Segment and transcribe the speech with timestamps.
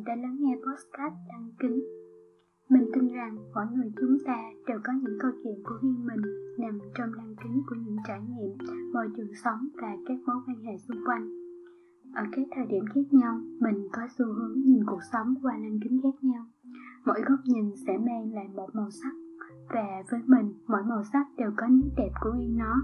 [0.00, 1.84] bạn đã lắng nghe podcast đăng kính.
[2.68, 4.36] Mình tin rằng mỗi người chúng ta
[4.66, 6.20] đều có những câu chuyện của riêng mình
[6.58, 8.58] nằm trong lăng kính của những trải nghiệm,
[8.92, 11.30] môi trường sống và các mối quan hệ xung quanh.
[12.14, 15.78] Ở các thời điểm khác nhau, mình có xu hướng nhìn cuộc sống qua lăng
[15.84, 16.44] kính khác nhau.
[17.06, 19.12] Mỗi góc nhìn sẽ mang lại một màu sắc
[19.74, 22.74] và với mình, mỗi màu sắc đều có nét đẹp của riêng nó.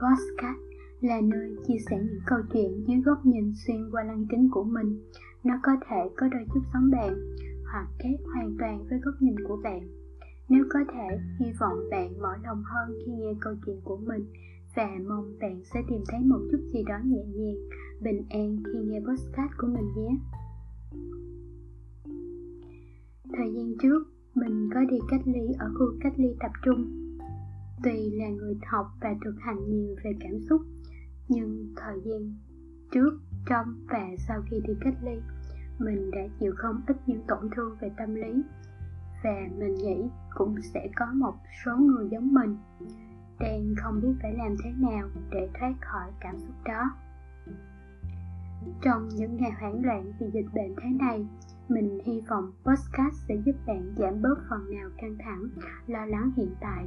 [0.00, 0.58] Postcard
[1.00, 4.64] là nơi chia sẻ những câu chuyện dưới góc nhìn xuyên qua lăng kính của
[4.64, 5.00] mình.
[5.44, 7.14] Nó có thể có đôi chút giống bạn,
[7.72, 9.80] hoặc khác hoàn toàn với góc nhìn của bạn.
[10.48, 14.24] Nếu có thể, hy vọng bạn mở lòng hơn khi nghe câu chuyện của mình
[14.76, 17.56] và mong bạn sẽ tìm thấy một chút gì đó nhẹ nhàng,
[18.00, 20.16] bình an khi nghe podcast của mình nhé.
[23.36, 24.04] Thời gian trước,
[24.34, 26.84] mình có đi cách ly ở khu cách ly tập trung.
[27.82, 30.62] Tuy là người học và thực hành nhiều về cảm xúc,
[31.28, 32.34] nhưng thời gian
[32.92, 35.20] trước, trong và sau khi đi cách ly,
[35.78, 38.42] mình đã chịu không ít những tổn thương về tâm lý
[39.24, 42.56] và mình nghĩ cũng sẽ có một số người giống mình.
[43.40, 46.96] Đang không biết phải làm thế nào để thoát khỏi cảm xúc đó.
[48.82, 51.26] Trong những ngày hoảng loạn vì dịch bệnh thế này,
[51.68, 55.48] mình hy vọng podcast sẽ giúp bạn giảm bớt phần nào căng thẳng,
[55.86, 56.86] lo lắng hiện tại.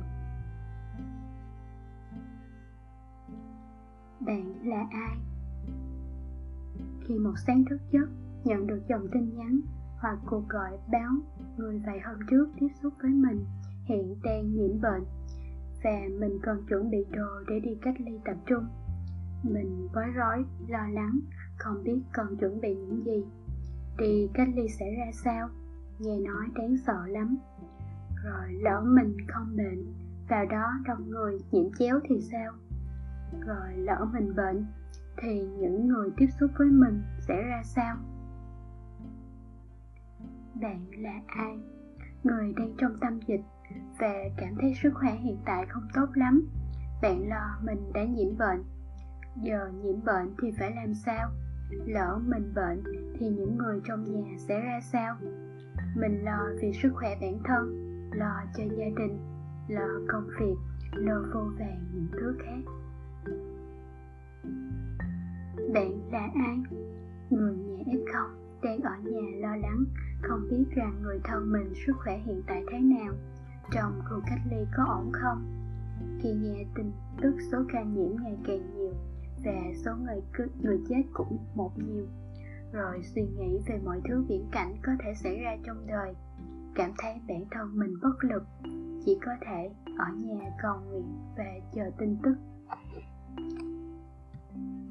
[4.20, 5.18] Bạn là ai?
[7.02, 8.08] Khi một sáng thức giấc
[8.48, 9.60] nhận được dòng tin nhắn
[10.00, 11.12] hoặc cuộc gọi báo
[11.58, 13.46] người vài hôm trước tiếp xúc với mình
[13.86, 15.04] hiện đang nhiễm bệnh
[15.84, 18.66] và mình cần chuẩn bị đồ để đi cách ly tập trung.
[19.44, 21.20] Mình bối rối, lo lắng,
[21.58, 23.26] không biết cần chuẩn bị những gì.
[23.98, 25.50] Đi cách ly sẽ ra sao?
[26.00, 27.38] Nghe nói đáng sợ lắm.
[28.24, 29.94] Rồi lỡ mình không bệnh,
[30.30, 32.54] vào đó đông người nhiễm chéo thì sao?
[33.46, 34.66] Rồi lỡ mình bệnh,
[35.18, 37.96] thì những người tiếp xúc với mình sẽ ra sao?
[40.62, 41.58] Bạn là ai?
[42.24, 43.42] Người đang trong tâm dịch
[44.00, 46.48] và cảm thấy sức khỏe hiện tại không tốt lắm.
[47.02, 48.64] Bạn lo mình đã nhiễm bệnh.
[49.44, 51.30] Giờ nhiễm bệnh thì phải làm sao?
[51.86, 52.84] Lỡ mình bệnh
[53.20, 55.16] thì những người trong nhà sẽ ra sao?
[55.96, 59.20] Mình lo vì sức khỏe bản thân, lo cho gia đình,
[59.68, 60.56] lo công việc,
[60.94, 62.72] lo vô vàng những thứ khác.
[65.74, 66.58] Bạn là ai?
[67.30, 68.30] Người nhà f0
[68.64, 69.86] đang ở nhà lo lắng
[70.22, 73.14] không biết rằng người thân mình sức khỏe hiện tại thế nào,
[73.72, 75.46] trong khu cách ly có ổn không?
[76.22, 76.92] Khi nghe tin
[77.22, 78.94] tức số ca nhiễm ngày càng nhiều
[79.46, 80.22] và số người
[80.62, 82.08] người chết cũng một nhiều,
[82.74, 86.14] rồi suy nghĩ về mọi thứ viễn cảnh có thể xảy ra trong đời,
[86.76, 88.44] cảm thấy bản thân mình bất lực,
[89.06, 92.36] chỉ có thể ở nhà cầu nguyện và chờ tin tức.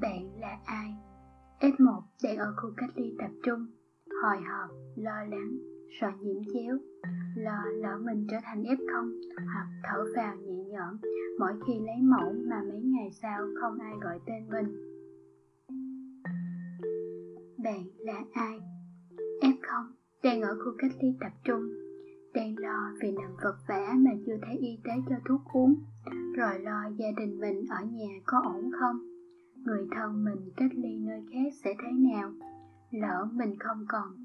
[0.01, 0.95] Bạn là ai?
[1.59, 3.67] F1 đang ở khu cách ly tập trung
[4.23, 5.57] hồi hộp, lo lắng,
[5.99, 6.77] sợ nhiễm chéo,
[7.35, 9.11] lo lỡ mình trở thành F0
[9.53, 10.97] hoặc thở vào nhẹ nhõm
[11.39, 14.67] mỗi khi lấy mẫu mà mấy ngày sau không ai gọi tên mình.
[17.63, 18.59] Bạn là ai?
[19.41, 19.85] F0
[20.23, 21.61] đang ở khu cách ly tập trung,
[22.33, 25.75] đang lo vì nằm vật vã mà chưa thấy y tế cho thuốc uống,
[26.37, 28.97] rồi lo gia đình mình ở nhà có ổn không?
[29.65, 32.31] Người thân mình cách ly nơi khác sẽ thế nào?
[32.91, 34.15] Lỡ mình không còn,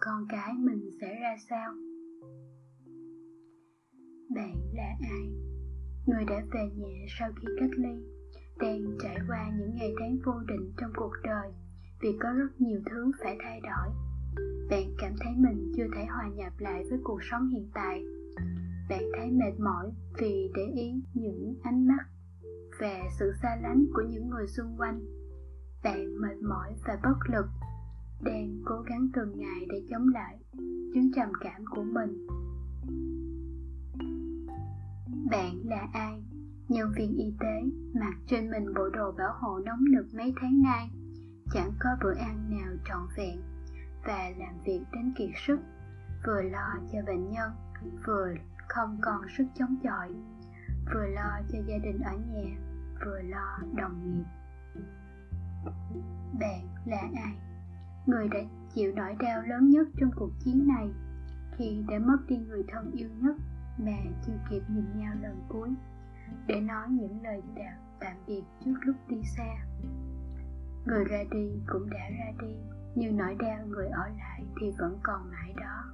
[0.00, 1.72] con cái mình sẽ ra sao?
[4.34, 5.32] Bạn là ai?
[6.06, 8.04] Người đã về nhà sau khi cách ly,
[8.58, 11.52] đang trải qua những ngày tháng vô định trong cuộc đời
[12.00, 13.94] vì có rất nhiều thứ phải thay đổi.
[14.70, 18.04] Bạn cảm thấy mình chưa thể hòa nhập lại với cuộc sống hiện tại.
[18.88, 22.04] Bạn thấy mệt mỏi vì để ý những ánh mắt
[22.80, 25.00] và sự xa lánh của những người xung quanh.
[25.84, 27.46] Bạn mệt mỏi và bất lực
[28.20, 30.38] đang cố gắng từng ngày để chống lại
[30.94, 32.26] chứng trầm cảm của mình.
[35.30, 36.22] Bạn là ai?
[36.68, 37.62] Nhân viên y tế
[37.94, 40.90] mặc trên mình bộ đồ bảo hộ nóng nực mấy tháng nay.
[41.52, 43.40] Chẳng có bữa ăn nào trọn vẹn
[44.06, 45.60] và làm việc đến kiệt sức.
[46.26, 47.50] Vừa lo cho bệnh nhân,
[48.06, 48.34] vừa
[48.68, 50.08] không còn sức chống chọi.
[50.94, 52.56] Vừa lo cho gia đình ở nhà,
[53.04, 54.24] vừa lo đồng nghiệp.
[56.40, 57.47] Bạn là ai?
[58.08, 58.40] Người đã
[58.74, 60.90] chịu nỗi đau lớn nhất trong cuộc chiến này.
[61.56, 63.36] Khi đã mất đi người thân yêu nhất
[63.78, 63.96] mà
[64.26, 65.68] chưa kịp nhìn nhau lần cuối.
[66.46, 69.66] Để nói những lời đạo tạm biệt trước lúc đi xa.
[70.86, 72.56] Người ra đi cũng đã ra đi,
[72.94, 75.84] nhưng nỗi đau người ở lại thì vẫn còn mãi đó.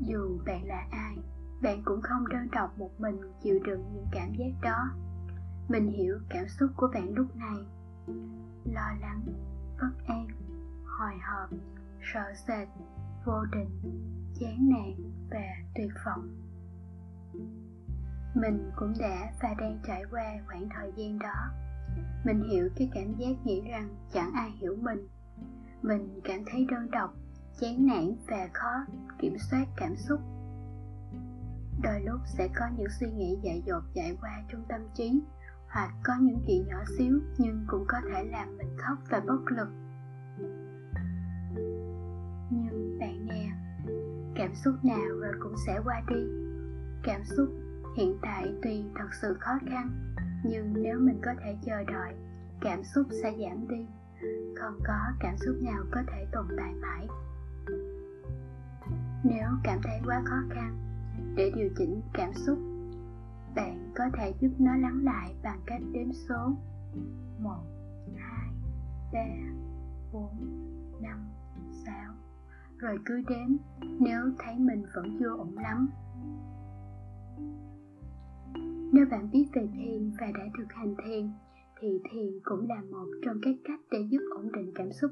[0.00, 1.16] Dù bạn là ai,
[1.62, 4.90] bạn cũng không đơn độc một mình chịu đựng những cảm giác đó.
[5.68, 7.56] Mình hiểu cảm xúc của bạn lúc này
[8.64, 9.22] lo lắng,
[9.80, 10.28] bất an,
[10.84, 11.50] hồi hộp,
[12.12, 12.68] sợ sệt,
[13.24, 13.80] vô định,
[14.40, 16.36] chán nản và tuyệt vọng.
[18.34, 21.50] Mình cũng đã và đang trải qua khoảng thời gian đó.
[22.24, 25.08] Mình hiểu cái cảm giác nghĩ rằng chẳng ai hiểu mình.
[25.82, 27.14] Mình cảm thấy đơn độc,
[27.60, 30.20] chán nản và khó kiểm soát cảm xúc.
[31.82, 35.22] Đôi lúc sẽ có những suy nghĩ dại dột chạy qua trong tâm trí
[35.70, 39.40] hoặc có những chuyện nhỏ xíu nhưng cũng có thể làm mình khóc và bất
[39.48, 39.68] lực.
[42.50, 43.50] Nhưng bạn nè,
[44.34, 46.24] cảm xúc nào rồi cũng sẽ qua đi.
[47.02, 47.48] Cảm xúc
[47.96, 50.14] hiện tại tuy thật sự khó khăn,
[50.44, 52.14] nhưng nếu mình có thể chờ đợi,
[52.60, 53.86] cảm xúc sẽ giảm đi.
[54.56, 57.06] Không có cảm xúc nào có thể tồn tại mãi.
[59.24, 60.78] Nếu cảm thấy quá khó khăn,
[61.36, 62.58] để điều chỉnh cảm xúc
[63.54, 66.56] bạn có thể giúp nó lắng lại bằng cách đếm số.
[67.38, 67.50] 1,
[68.16, 68.48] 2,
[69.12, 69.20] 3,
[70.12, 71.18] 4, 5,
[71.86, 71.94] 6
[72.78, 73.56] Rồi cứ đếm
[74.00, 75.88] nếu thấy mình vẫn chưa ổn lắm.
[78.92, 81.30] Nếu bạn biết về thiền và đã thực hành thiền
[81.80, 85.10] thì thiền cũng là một trong các cách để giúp ổn định cảm xúc.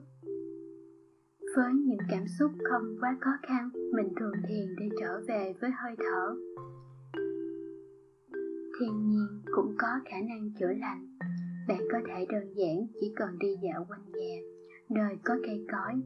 [1.56, 5.70] Với những cảm xúc không quá khó khăn mình thường thiền để trở về với
[5.70, 6.36] hơi thở
[8.80, 11.18] thiên nhiên cũng có khả năng chữa lành.
[11.68, 14.36] Bạn có thể đơn giản chỉ cần đi dạo quanh nhà,
[14.88, 16.02] nơi có cây cối,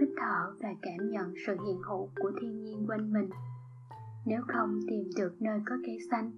[0.00, 3.30] hít thở và cảm nhận sự hiện hữu của thiên nhiên quanh mình.
[4.26, 6.32] Nếu không tìm được nơi có cây xanh,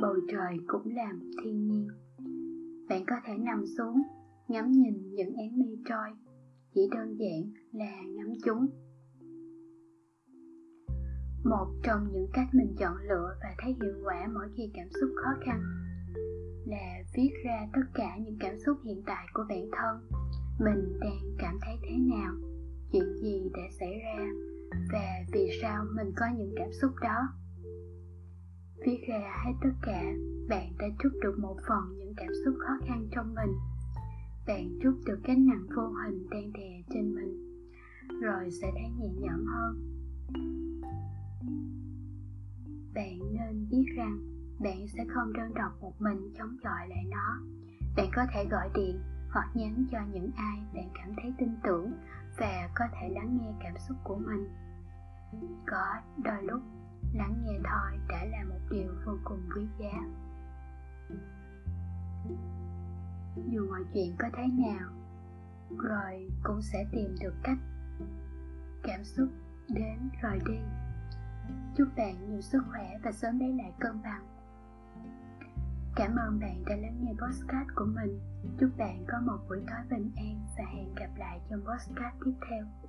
[0.00, 1.88] bầu trời cũng làm thiên nhiên.
[2.88, 4.02] Bạn có thể nằm xuống,
[4.48, 6.08] ngắm nhìn những án mây trôi.
[6.74, 8.66] Chỉ đơn giản là ngắm chúng
[11.48, 15.10] một trong những cách mình chọn lựa và thấy hiệu quả mỗi khi cảm xúc
[15.24, 15.62] khó khăn
[16.66, 20.08] là viết ra tất cả những cảm xúc hiện tại của bản thân.
[20.60, 22.34] Mình đang cảm thấy thế nào?
[22.92, 24.26] Chuyện gì đã xảy ra?
[24.92, 27.28] Và vì sao mình có những cảm xúc đó?
[28.86, 30.02] Viết ra hết tất cả,
[30.48, 33.54] bạn đã trút được một phần những cảm xúc khó khăn trong mình.
[34.46, 37.62] Bạn trút được cái nặng vô hình đang đè trên mình,
[38.22, 39.98] rồi sẽ thấy nhẹ nhõm hơn
[42.94, 44.18] bạn nên biết rằng
[44.60, 47.40] bạn sẽ không đơn độc một mình chống chọi lại nó.
[47.96, 49.00] Bạn có thể gọi điện
[49.30, 51.92] hoặc nhắn cho những ai bạn cảm thấy tin tưởng
[52.38, 54.48] và có thể lắng nghe cảm xúc của mình.
[55.66, 55.94] Có
[56.24, 56.62] đôi lúc,
[57.14, 60.00] lắng nghe thôi đã là một điều vô cùng quý giá.
[63.52, 64.90] Dù mọi chuyện có thế nào,
[65.78, 67.58] rồi cũng sẽ tìm được cách
[68.82, 69.28] cảm xúc
[69.68, 70.58] đến rồi đi
[71.76, 74.26] chúc bạn nhiều sức khỏe và sớm lấy lại cân bằng.
[75.96, 78.20] Cảm ơn bạn đã lắng nghe podcast của mình.
[78.60, 82.34] Chúc bạn có một buổi tối bình an và hẹn gặp lại trong podcast tiếp
[82.50, 82.87] theo.